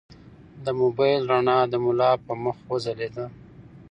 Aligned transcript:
د 0.63 0.65
موبایل 0.81 1.21
رڼا 1.31 1.59
د 1.71 1.73
ملا 1.83 2.11
په 2.25 2.33
مخ 2.43 2.57
وځلېده. 2.69 3.25